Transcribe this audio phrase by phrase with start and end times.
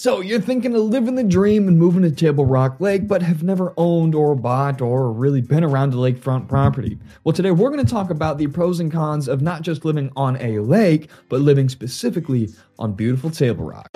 [0.00, 3.42] So, you're thinking of living the dream and moving to Table Rock Lake, but have
[3.42, 7.00] never owned or bought or really been around a lakefront property.
[7.24, 10.12] Well, today we're going to talk about the pros and cons of not just living
[10.14, 13.90] on a lake, but living specifically on beautiful Table Rock.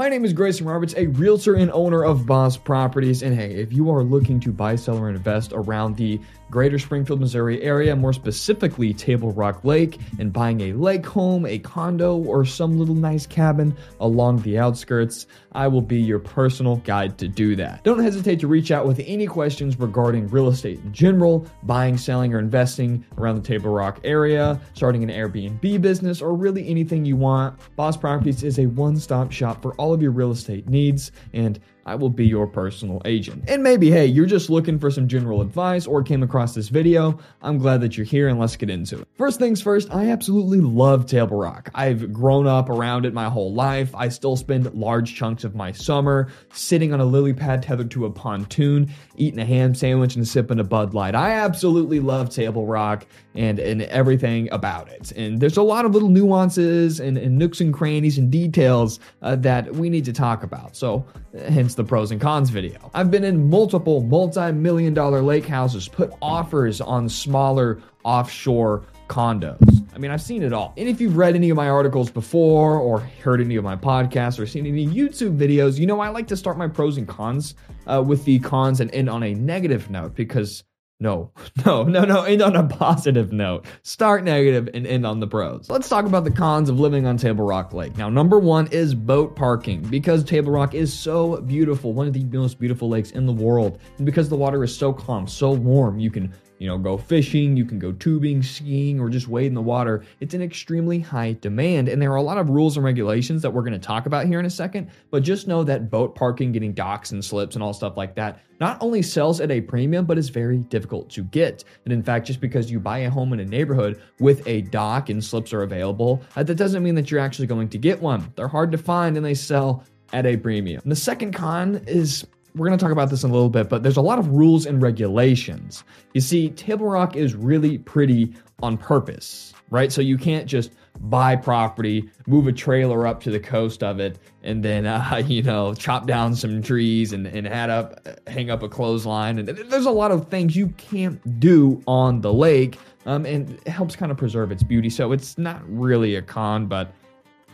[0.00, 3.22] My name is Greyson Roberts, a realtor and owner of Boss Properties.
[3.22, 6.18] And hey, if you are looking to buy, sell, or invest around the
[6.50, 11.58] greater Springfield, Missouri area, more specifically Table Rock Lake, and buying a lake home, a
[11.58, 17.18] condo, or some little nice cabin along the outskirts, I will be your personal guide
[17.18, 17.84] to do that.
[17.84, 22.34] Don't hesitate to reach out with any questions regarding real estate in general, buying, selling,
[22.34, 27.16] or investing around the Table Rock area, starting an Airbnb business, or really anything you
[27.16, 27.56] want.
[27.76, 31.60] Boss Properties is a one stop shop for all of your real estate needs, and
[31.86, 33.44] I will be your personal agent.
[33.48, 37.18] And maybe, hey, you're just looking for some general advice or came across this video.
[37.42, 39.08] I'm glad that you're here and let's get into it.
[39.16, 41.70] First things first, I absolutely love Table Rock.
[41.74, 43.94] I've grown up around it my whole life.
[43.94, 48.06] I still spend large chunks of my summer sitting on a lily pad tethered to
[48.06, 51.14] a pontoon, eating a ham sandwich and sipping a Bud Light.
[51.14, 55.12] I absolutely love Table Rock and, and everything about it.
[55.12, 59.36] And there's a lot of little nuances and, and nooks and crannies and details uh,
[59.36, 60.76] that we need to talk about.
[60.76, 61.06] So,
[61.48, 62.90] hence the pros and cons video.
[62.94, 69.86] I've been in multiple multi million dollar lake houses, put offers on smaller offshore condos.
[69.94, 70.72] I mean, I've seen it all.
[70.76, 74.38] And if you've read any of my articles before, or heard any of my podcasts,
[74.38, 77.54] or seen any YouTube videos, you know I like to start my pros and cons
[77.86, 80.62] uh, with the cons and end on a negative note because
[81.00, 81.32] no,
[81.66, 83.66] no, no, no, end on a positive note.
[83.82, 85.68] Start negative and end on the pros.
[85.70, 87.96] Let's talk about the cons of living on Table Rock Lake.
[87.96, 92.24] Now, number one is boat parking because Table Rock is so beautiful, one of the
[92.24, 93.78] most beautiful lakes in the world.
[93.96, 97.56] And because the water is so calm, so warm, you can you know, go fishing,
[97.56, 100.04] you can go tubing, skiing, or just wade in the water.
[100.20, 101.88] It's an extremely high demand.
[101.88, 104.26] And there are a lot of rules and regulations that we're going to talk about
[104.26, 104.90] here in a second.
[105.10, 108.40] But just know that boat parking, getting docks and slips and all stuff like that,
[108.60, 111.64] not only sells at a premium, but is very difficult to get.
[111.86, 115.08] And in fact, just because you buy a home in a neighborhood with a dock
[115.08, 118.30] and slips are available, uh, that doesn't mean that you're actually going to get one.
[118.36, 120.82] They're hard to find and they sell at a premium.
[120.82, 123.68] And the second con is we're going to talk about this in a little bit,
[123.68, 125.84] but there's a lot of rules and regulations.
[126.14, 129.90] You see, Table Rock is really pretty on purpose, right?
[129.92, 130.72] So you can't just
[131.02, 135.42] buy property, move a trailer up to the coast of it, and then uh, you
[135.42, 139.38] know chop down some trees and and add up, hang up a clothesline.
[139.38, 143.68] And there's a lot of things you can't do on the lake, um, and it
[143.68, 144.90] helps kind of preserve its beauty.
[144.90, 146.92] So it's not really a con, but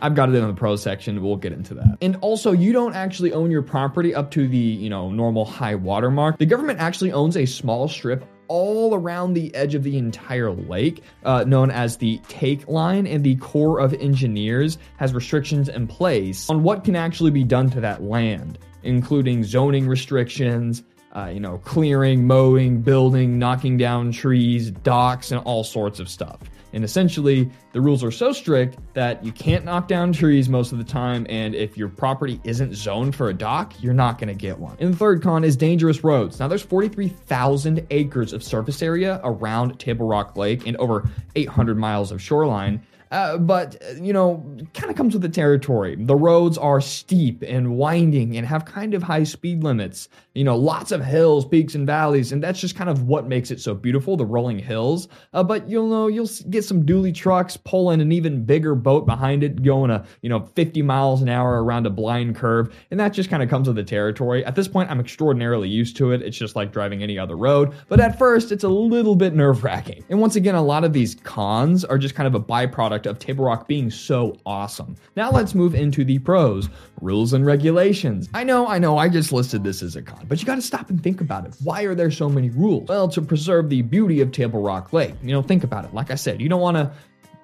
[0.00, 1.22] I've got it in the pro section.
[1.22, 1.98] We'll get into that.
[2.02, 5.74] And also, you don't actually own your property up to the, you know, normal high
[5.74, 6.38] water mark.
[6.38, 11.02] The government actually owns a small strip all around the edge of the entire lake,
[11.24, 16.48] uh, known as the take line, and the Corps of Engineers has restrictions in place
[16.48, 20.84] on what can actually be done to that land, including zoning restrictions,
[21.16, 26.40] uh, you know, clearing, mowing, building, knocking down trees, docks, and all sorts of stuff.
[26.72, 30.78] And essentially, the rules are so strict that you can't knock down trees most of
[30.78, 31.26] the time.
[31.30, 34.76] And if your property isn't zoned for a dock, you're not going to get one.
[34.78, 36.38] And the third con is dangerous roads.
[36.38, 42.12] Now, there's 43,000 acres of surface area around Table Rock Lake and over 800 miles
[42.12, 42.82] of shoreline.
[43.10, 44.44] Uh, but, you know,
[44.74, 45.96] kind of comes with the territory.
[45.98, 50.08] The roads are steep and winding and have kind of high speed limits.
[50.36, 53.50] You know, lots of hills, peaks, and valleys, and that's just kind of what makes
[53.50, 55.08] it so beautiful the rolling hills.
[55.32, 59.42] Uh, but you'll know, you'll get some dually trucks pulling an even bigger boat behind
[59.42, 63.12] it, going a, you know, 50 miles an hour around a blind curve, and that
[63.12, 64.44] just kind of comes with the territory.
[64.44, 66.22] At this point, I'm extraordinarily used to it.
[66.22, 69.64] It's just like driving any other road, but at first, it's a little bit nerve
[69.64, 70.04] wracking.
[70.08, 73.06] And once again, a lot of these cons are just kind of a byproduct byproduct
[73.06, 74.96] of Table Rock being so awesome.
[75.16, 76.68] Now let's move into the pros
[77.00, 78.28] rules and regulations.
[78.34, 80.90] I know, I know, I just listed this as a con, but you gotta stop
[80.90, 81.54] and think about it.
[81.62, 82.88] Why are there so many rules?
[82.88, 85.14] Well, to preserve the beauty of Table Rock Lake.
[85.22, 85.94] You know, think about it.
[85.94, 86.92] Like I said, you don't wanna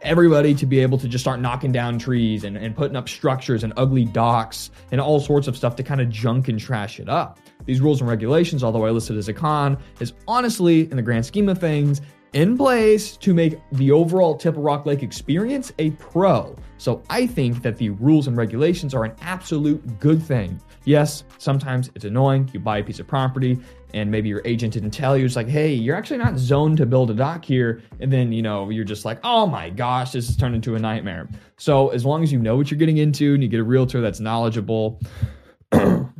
[0.03, 3.65] everybody to be able to just start knocking down trees and, and putting up structures
[3.65, 7.09] and ugly docks and all sorts of stuff to kind of junk and trash it
[7.09, 7.39] up.
[7.65, 11.25] These rules and regulations, although I listed as a con, is honestly, in the grand
[11.25, 12.01] scheme of things,
[12.33, 16.57] in place to make the overall Table Rock Lake experience a pro.
[16.79, 20.61] So I think that the rules and regulations are an absolute good thing.
[20.85, 22.51] Yes, sometimes it's annoying.
[22.53, 23.59] You buy a piece of property
[23.95, 25.25] and maybe your agent didn't tell you.
[25.25, 27.83] It's like, hey, you're actually not zoned to build a dock here.
[28.01, 30.79] And then, you know, you're just like, oh my gosh, this has turned into a
[30.79, 31.29] nightmare.
[31.59, 34.01] So as long as you know what you're getting into and you get a realtor
[34.01, 35.01] that's knowledgeable,
[35.73, 36.13] um,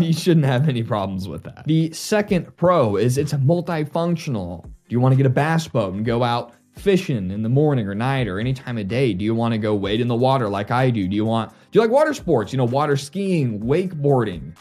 [0.00, 1.64] you shouldn't have any problems with that.
[1.66, 4.64] The second pro is it's multifunctional.
[4.64, 7.86] Do you want to get a bass boat and go out fishing in the morning
[7.86, 9.12] or night or any time of day?
[9.12, 11.06] Do you want to go wade in the water like I do?
[11.06, 12.52] Do you want do you like water sports?
[12.52, 14.54] You know, water skiing, wakeboarding,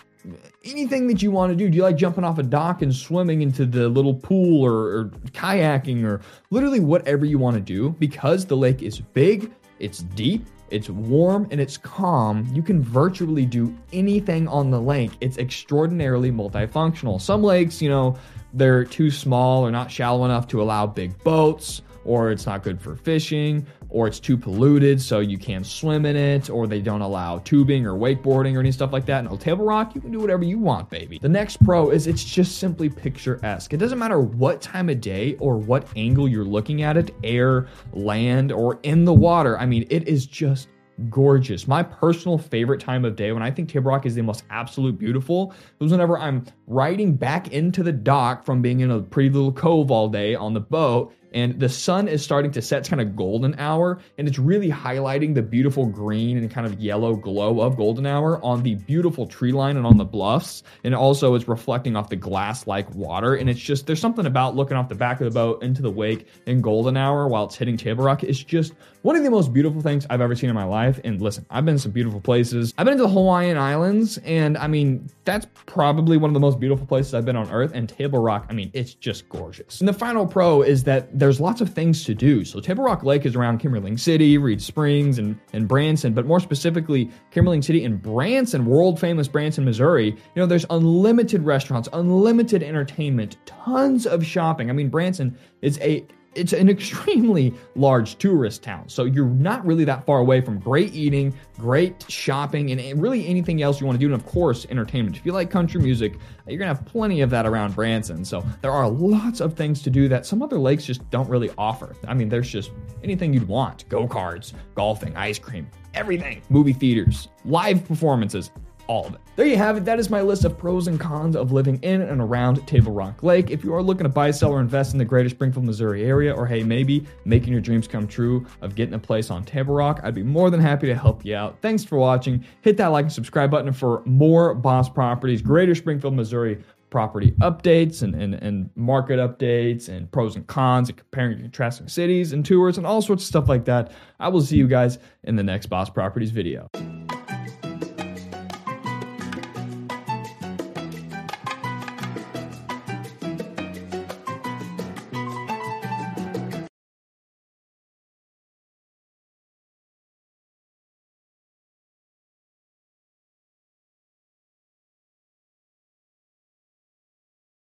[0.64, 1.70] anything that you want to do.
[1.70, 5.06] Do you like jumping off a dock and swimming into the little pool or, or
[5.32, 7.92] kayaking or literally whatever you want to do?
[8.00, 12.50] Because the lake is big, it's deep, it's warm and it's calm.
[12.54, 15.12] You can virtually do anything on the lake.
[15.20, 17.20] It's extraordinarily multifunctional.
[17.20, 18.16] Some lakes, you know,
[18.54, 22.82] they're too small or not shallow enough to allow big boats or it's not good
[22.82, 27.02] for fishing, or it's too polluted so you can't swim in it, or they don't
[27.02, 29.24] allow tubing or wakeboarding or any stuff like that.
[29.24, 31.20] No, Table Rock, you can do whatever you want, baby.
[31.20, 33.74] The next pro is it's just simply picturesque.
[33.74, 37.68] It doesn't matter what time of day or what angle you're looking at it, air,
[37.94, 39.58] land, or in the water.
[39.58, 40.70] I mean, it is just
[41.10, 41.68] gorgeous.
[41.68, 44.98] My personal favorite time of day when I think Table Rock is the most absolute
[44.98, 49.52] beautiful was whenever I'm riding back into the dock from being in a pretty little
[49.52, 52.80] cove all day on the boat and the sun is starting to set.
[52.80, 56.80] It's kind of golden hour, and it's really highlighting the beautiful green and kind of
[56.80, 60.64] yellow glow of golden hour on the beautiful tree line and on the bluffs.
[60.84, 63.36] And also, it's reflecting off the glass like water.
[63.36, 65.92] And it's just, there's something about looking off the back of the boat into the
[65.92, 68.24] wake in golden hour while it's hitting Table Rock.
[68.24, 71.00] It's just one of the most beautiful things I've ever seen in my life.
[71.04, 72.74] And listen, I've been to some beautiful places.
[72.78, 76.60] I've been to the Hawaiian Islands, and I mean, that's probably one of the most
[76.60, 77.72] beautiful places I've been on earth.
[77.74, 79.80] And Table Rock, I mean, it's just gorgeous.
[79.80, 82.44] And the final pro is that there's lots of things to do.
[82.44, 86.40] So Table Rock Lake is around Kimberling City, Reed Springs, and, and Branson, but more
[86.40, 90.08] specifically, Kimberling City and Branson, world famous Branson, Missouri.
[90.08, 94.72] You know, there's unlimited restaurants, unlimited entertainment, tons of shopping.
[94.72, 96.04] I mean, Branson is a
[96.36, 98.88] it's an extremely large tourist town.
[98.90, 103.62] So you're not really that far away from great eating, great shopping, and really anything
[103.62, 104.12] else you want to do.
[104.12, 105.18] And of course, entertainment.
[105.18, 106.14] If you like country music,
[106.48, 108.26] you're going to have plenty of that around Branson.
[108.26, 111.52] So there are lots of things to do that some other lakes just don't really
[111.58, 111.96] offer.
[112.08, 112.72] I mean, there's just
[113.04, 118.52] anything you'd want go karts, golfing, ice cream, everything, movie theaters, live performances
[118.92, 119.22] all of it.
[119.38, 119.86] There you have it.
[119.86, 123.24] That is my list of pros and cons of living in and around Table Rock
[123.24, 123.50] Lake.
[123.50, 126.34] If you are looking to buy, sell, or invest in the greater Springfield, Missouri area,
[126.34, 130.02] or hey, maybe making your dreams come true of getting a place on Table Rock,
[130.04, 131.58] I'd be more than happy to help you out.
[131.62, 132.44] Thanks for watching.
[132.64, 138.02] Hit that like and subscribe button for more Boss Properties, greater Springfield, Missouri property updates
[138.02, 142.46] and, and, and market updates and pros and cons and comparing and contrasting cities and
[142.46, 143.94] tours and all sorts of stuff like that.
[144.20, 146.70] I will see you guys in the next Boss Properties video.